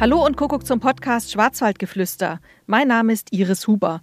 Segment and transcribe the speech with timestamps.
[0.00, 2.38] Hallo und Kuckuck zum Podcast Schwarzwaldgeflüster.
[2.66, 4.00] Mein Name ist Iris Huber.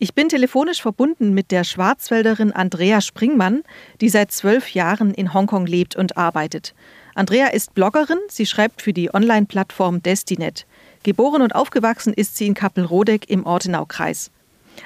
[0.00, 3.62] Ich bin telefonisch verbunden mit der Schwarzwälderin Andrea Springmann,
[4.00, 6.74] die seit zwölf Jahren in Hongkong lebt und arbeitet.
[7.14, 10.66] Andrea ist Bloggerin, sie schreibt für die Online-Plattform Destinet.
[11.04, 14.32] Geboren und aufgewachsen ist sie in Kappelrodeck im Ortenaukreis.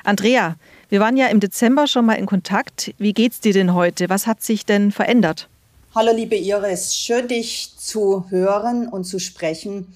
[0.05, 0.57] Andrea,
[0.91, 2.93] wir waren ja im Dezember schon mal in Kontakt.
[2.99, 4.11] Wie geht's dir denn heute?
[4.11, 5.49] Was hat sich denn verändert?
[5.95, 9.87] Hallo liebe Iris, schön dich zu hören und zu sprechen.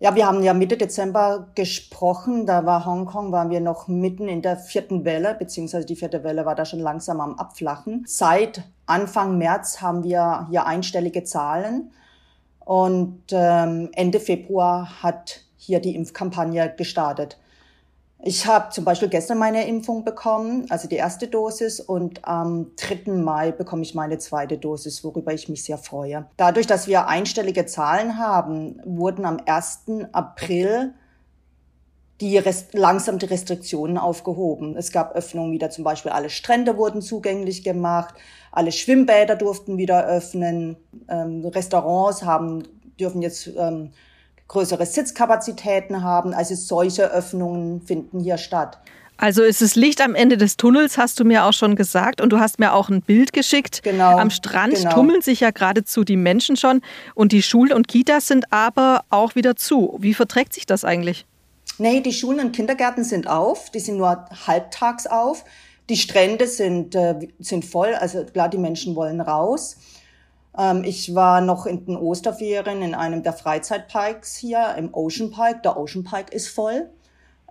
[0.00, 2.46] Ja, wir haben ja Mitte Dezember gesprochen.
[2.46, 6.44] Da war Hongkong, waren wir noch mitten in der vierten Welle, beziehungsweise die vierte Welle
[6.44, 8.04] war da schon langsam am Abflachen.
[8.06, 11.92] Seit Anfang März haben wir hier einstellige Zahlen
[12.58, 17.38] und ähm, Ende Februar hat hier die Impfkampagne gestartet.
[18.26, 23.12] Ich habe zum Beispiel gestern meine Impfung bekommen, also die erste Dosis, und am 3.
[23.12, 26.24] Mai bekomme ich meine zweite Dosis, worüber ich mich sehr freue.
[26.38, 30.08] Dadurch, dass wir einstellige Zahlen haben, wurden am 1.
[30.12, 30.94] April
[32.22, 34.74] die Rest langsam die Restriktionen aufgehoben.
[34.74, 38.14] Es gab Öffnungen wieder, zum Beispiel alle Strände wurden zugänglich gemacht,
[38.52, 42.62] alle Schwimmbäder durften wieder öffnen, ähm, Restaurants haben
[42.98, 43.90] dürfen jetzt ähm,
[44.48, 46.34] größere Sitzkapazitäten haben.
[46.34, 48.78] Also solche Öffnungen finden hier statt.
[49.16, 52.20] Also ist es Licht am Ende des Tunnels, hast du mir auch schon gesagt.
[52.20, 53.82] Und du hast mir auch ein Bild geschickt.
[53.82, 54.18] Genau.
[54.18, 54.92] Am Strand genau.
[54.92, 56.80] tummeln sich ja geradezu die Menschen schon.
[57.14, 59.96] Und die Schulen und Kitas sind aber auch wieder zu.
[60.00, 61.26] Wie verträgt sich das eigentlich?
[61.78, 63.70] Nee, die Schulen und Kindergärten sind auf.
[63.70, 65.44] Die sind nur halbtags auf.
[65.88, 67.94] Die Strände sind, äh, sind voll.
[67.94, 69.76] Also klar, die Menschen wollen raus.
[70.56, 75.62] Ähm, ich war noch in den Osterferien in einem der Freizeitparks hier im Ocean Park.
[75.62, 76.90] Der Ocean Park ist voll.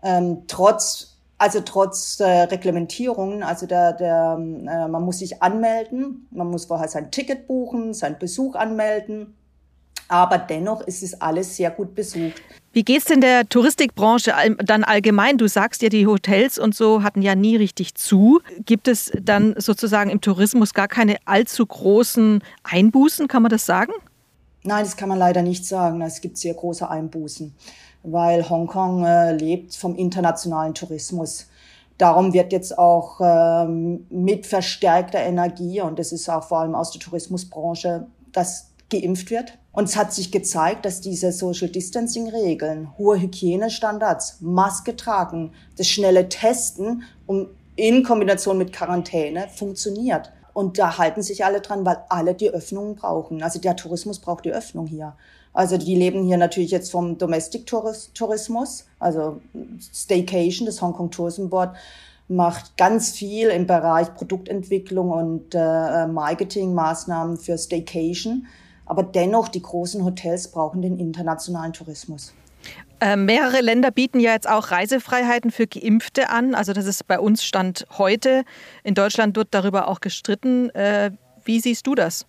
[0.01, 6.47] Ähm, trotz, also trotz äh, Reglementierungen, also der, der, äh, man muss sich anmelden, man
[6.47, 9.35] muss vorher sein Ticket buchen, seinen Besuch anmelden.
[10.07, 12.41] Aber dennoch ist es alles sehr gut besucht.
[12.73, 15.37] Wie geht es denn der Touristikbranche dann allgemein?
[15.37, 18.41] Du sagst ja, die Hotels und so hatten ja nie richtig zu.
[18.65, 23.93] Gibt es dann sozusagen im Tourismus gar keine allzu großen Einbußen, kann man das sagen?
[24.63, 26.01] Nein, das kann man leider nicht sagen.
[26.01, 27.53] Es gibt sehr große Einbußen,
[28.01, 31.47] weil Hongkong äh, lebt vom internationalen Tourismus.
[31.99, 36.89] Darum wird jetzt auch ähm, mit verstärkter Energie, und das ist auch vor allem aus
[36.89, 39.57] der Tourismusbranche, das geimpft wird.
[39.71, 45.87] Und es hat sich gezeigt, dass diese Social Distancing Regeln, hohe Hygienestandards, Maske tragen, das
[45.87, 50.31] schnelle Testen um, in Kombination mit Quarantäne funktioniert.
[50.53, 53.41] Und da halten sich alle dran, weil alle die Öffnungen brauchen.
[53.41, 55.15] Also der Tourismus braucht die Öffnung hier.
[55.51, 59.39] Also die leben hier natürlich jetzt vom Domestic Tourismus, also
[59.93, 61.75] Staycation, das Hong Kong Tourism Board
[62.27, 68.47] macht ganz viel im Bereich Produktentwicklung und äh, Marketingmaßnahmen für Staycation.
[68.93, 72.31] Aber dennoch, die großen Hotels brauchen den internationalen Tourismus.
[72.99, 76.53] Äh, mehrere Länder bieten ja jetzt auch Reisefreiheiten für Geimpfte an.
[76.53, 78.43] Also das ist bei uns Stand heute.
[78.83, 80.69] In Deutschland wird darüber auch gestritten.
[80.75, 81.09] Äh,
[81.43, 82.27] wie siehst du das?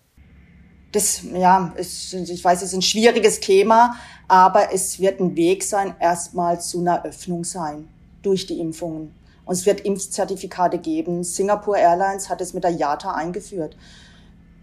[0.91, 3.95] Das, ja, ist, ich weiß, es ist ein schwieriges Thema,
[4.27, 7.87] aber es wird ein Weg sein, erstmal zu einer Öffnung sein
[8.23, 9.13] durch die Impfungen.
[9.45, 11.23] Und es wird Impfzertifikate geben.
[11.23, 13.77] Singapore Airlines hat es mit der IATA eingeführt.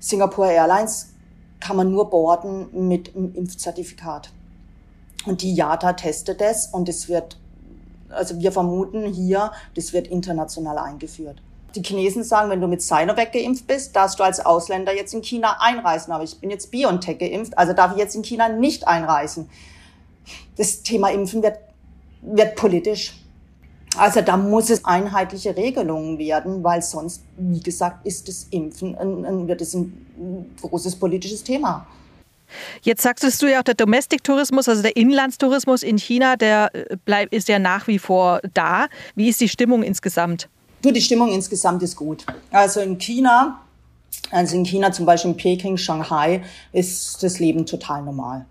[0.01, 1.12] Singapore Airlines
[1.63, 4.31] kann man nur boarden mit einem Impfzertifikat.
[5.25, 7.39] Und die JATA testet es und es wird,
[8.09, 11.41] also wir vermuten hier, das wird international eingeführt.
[11.77, 15.23] Die Chinesen sagen, wenn du mit Sinovac geimpft bist, darfst du als Ausländer jetzt in
[15.23, 16.13] China einreisen.
[16.13, 19.49] Aber ich bin jetzt BioNTech geimpft, also darf ich jetzt in China nicht einreisen.
[20.57, 21.59] Das Thema Impfen wird,
[22.23, 23.15] wird politisch.
[23.97, 29.25] Also da muss es einheitliche Regelungen werden, weil sonst, wie gesagt, ist das Impfen, ein,
[29.25, 31.87] ein, wird es ein großes politisches Thema.
[32.83, 37.33] Jetzt sagtest du ja auch, der Domestic-Tourismus, also der Inlandstourismus in China, der äh, bleibt,
[37.33, 38.87] ist ja nach wie vor da.
[39.15, 40.49] Wie ist die Stimmung insgesamt?
[40.83, 42.27] Du, die Stimmung insgesamt ist gut.
[42.51, 43.61] Also in China,
[44.31, 46.43] also in China zum Beispiel in Peking, Shanghai,
[46.73, 48.47] ist das Leben total normal.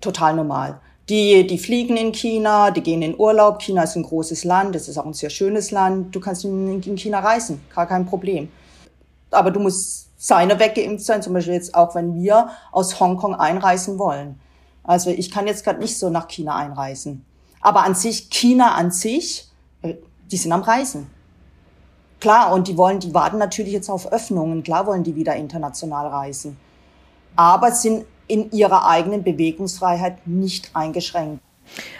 [0.00, 0.80] Total normal.
[1.08, 3.60] Die, die fliegen in China, die gehen in Urlaub.
[3.60, 6.14] China ist ein großes Land, es ist auch ein sehr schönes Land.
[6.14, 8.50] Du kannst in, in China reisen, gar kein Problem.
[9.30, 13.98] Aber du musst seine weggeimpft sein, zum Beispiel jetzt auch, wenn wir aus Hongkong einreisen
[13.98, 14.38] wollen.
[14.82, 17.24] Also ich kann jetzt gerade nicht so nach China einreisen.
[17.60, 19.48] Aber an sich, China an sich,
[19.82, 19.94] äh,
[20.30, 21.08] die sind am Reisen.
[22.20, 24.62] Klar, und die wollen, die warten natürlich jetzt auf Öffnungen.
[24.62, 26.56] Klar wollen die wieder international reisen.
[27.36, 31.40] Aber sind in ihrer eigenen Bewegungsfreiheit nicht eingeschränkt.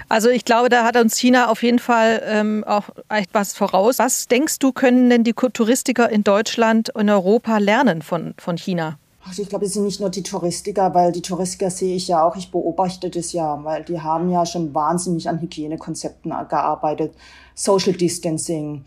[0.09, 3.99] Also ich glaube, da hat uns China auf jeden Fall ähm, auch echt was voraus.
[3.99, 8.99] Was denkst du, können denn die Touristiker in Deutschland und Europa lernen von, von China?
[9.29, 12.27] Also ich glaube, es sind nicht nur die Touristiker, weil die Touristiker sehe ich ja
[12.27, 17.13] auch, ich beobachte das ja, weil die haben ja schon wahnsinnig an Hygienekonzepten gearbeitet,
[17.55, 18.85] Social Distancing,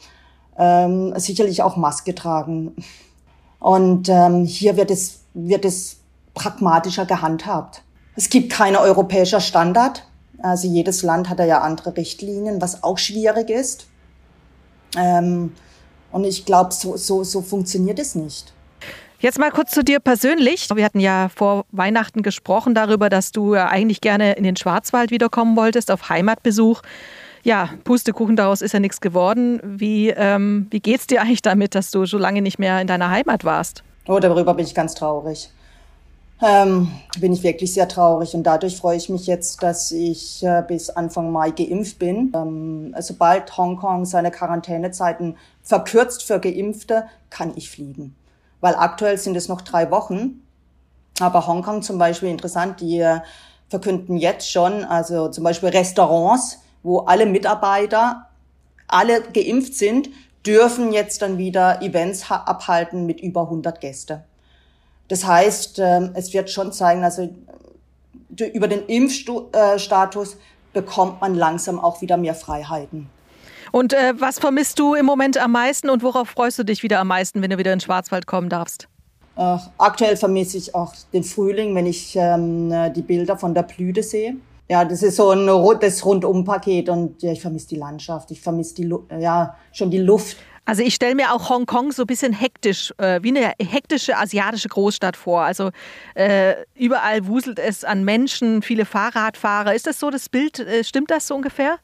[0.58, 2.76] ähm, sicherlich auch Maske tragen.
[3.60, 6.01] Und ähm, hier wird es, wird es
[6.34, 7.84] pragmatischer gehandhabt.
[8.16, 10.06] Es gibt keine europäischer Standard.
[10.42, 13.88] Also jedes Land hat ja andere Richtlinien, was auch schwierig ist.
[14.98, 15.54] Ähm,
[16.12, 18.54] und ich glaube, so, so, so funktioniert es nicht.
[19.20, 20.68] Jetzt mal kurz zu dir persönlich.
[20.74, 25.12] Wir hatten ja vor Weihnachten gesprochen darüber, dass du ja eigentlich gerne in den Schwarzwald
[25.12, 26.82] wiederkommen wolltest, auf Heimatbesuch.
[27.44, 29.60] Ja, Pustekuchen, daraus ist ja nichts geworden.
[29.64, 33.12] Wie, ähm, wie geht's dir eigentlich damit, dass du so lange nicht mehr in deiner
[33.12, 33.84] Heimat warst?
[34.08, 35.52] Oh, darüber bin ich ganz traurig.
[36.44, 40.64] Ähm, bin ich wirklich sehr traurig und dadurch freue ich mich jetzt, dass ich äh,
[40.68, 42.32] bis Anfang Mai geimpft bin.
[42.36, 48.16] Ähm, sobald Hongkong seine Quarantänezeiten verkürzt für Geimpfte, kann ich fliegen.
[48.60, 50.42] Weil aktuell sind es noch drei Wochen.
[51.20, 53.20] Aber Hongkong zum Beispiel interessant, die äh,
[53.70, 58.30] verkünden jetzt schon, also zum Beispiel Restaurants, wo alle Mitarbeiter
[58.88, 60.10] alle geimpft sind,
[60.44, 64.24] dürfen jetzt dann wieder Events abhalten mit über 100 Gäste.
[65.12, 67.28] Das heißt, ähm, es wird schon zeigen, also
[68.54, 70.38] über den Impfstatus
[70.72, 73.10] bekommt man langsam auch wieder mehr Freiheiten.
[73.74, 77.02] Und äh, was vermisst du im Moment am meisten und worauf freust du dich wieder
[77.02, 78.88] am meisten, wenn du wieder in den Schwarzwald kommen darfst?
[79.36, 84.04] Äh, aktuell vermisse ich auch den Frühling, wenn ich ähm, die Bilder von der Blüte
[84.04, 84.38] sehe
[84.72, 85.46] ja, das ist so ein
[85.82, 90.38] das Rundumpaket und ja, ich vermisse die Landschaft, ich vermisse die, ja, schon die Luft.
[90.66, 94.70] Also ich stelle mir auch Hongkong so ein bisschen hektisch, äh, wie eine hektische asiatische
[94.70, 95.42] Großstadt vor.
[95.42, 95.72] Also
[96.14, 99.74] äh, überall wuselt es an Menschen, viele Fahrradfahrer.
[99.74, 100.60] Ist das so das Bild?
[100.60, 101.78] Äh, stimmt das so ungefähr?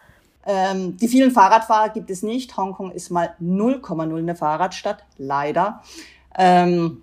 [0.46, 2.56] Ähm, die vielen Fahrradfahrer gibt es nicht.
[2.56, 5.82] Hongkong ist mal 0,0 eine Fahrradstadt, leider.
[6.38, 7.02] Ähm,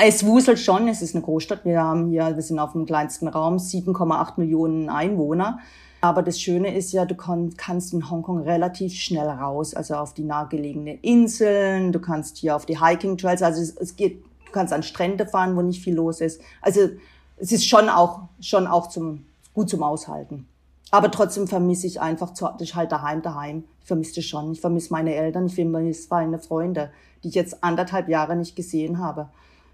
[0.00, 1.64] es wuselt schon, es ist eine Großstadt.
[1.64, 5.58] Wir haben hier, wir sind auf dem kleinsten Raum, 7,8 Millionen Einwohner.
[6.00, 10.22] Aber das Schöne ist ja, du kannst in Hongkong relativ schnell raus, also auf die
[10.22, 14.72] nahegelegenen Inseln, du kannst hier auf die Hiking Trails, also es, es geht, du kannst
[14.72, 16.40] an Strände fahren, wo nicht viel los ist.
[16.62, 16.88] Also
[17.36, 20.46] es ist schon auch, schon auch zum, gut zum Aushalten.
[20.90, 23.64] Aber trotzdem vermisse ich einfach, zu, ich halt daheim, daheim.
[23.80, 24.52] Ich vermisse das schon.
[24.52, 26.90] Ich vermisse meine Eltern, ich vermisse meine Freunde,
[27.22, 29.28] die ich jetzt anderthalb Jahre nicht gesehen habe.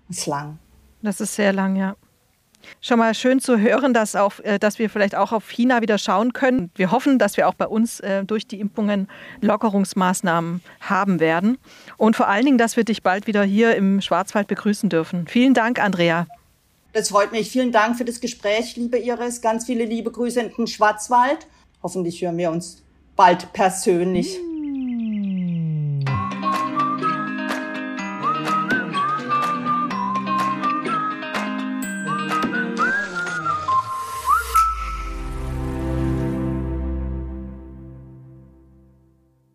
[0.08, 0.58] Das ist lang.
[1.02, 1.96] Das ist sehr lang, ja.
[2.80, 5.98] Schon mal schön zu hören, dass, auch, äh, dass wir vielleicht auch auf China wieder
[5.98, 6.70] schauen können.
[6.74, 9.08] Wir hoffen, dass wir auch bei uns äh, durch die Impfungen
[9.40, 11.58] Lockerungsmaßnahmen haben werden.
[11.96, 15.26] Und vor allen Dingen, dass wir dich bald wieder hier im Schwarzwald begrüßen dürfen.
[15.26, 16.26] Vielen Dank, Andrea.
[16.92, 17.50] Das freut mich.
[17.50, 19.40] Vielen Dank für das Gespräch, liebe Iris.
[19.40, 21.46] Ganz viele liebe Grüße in den Schwarzwald.
[21.82, 22.84] Hoffentlich hören wir uns
[23.16, 24.38] bald persönlich.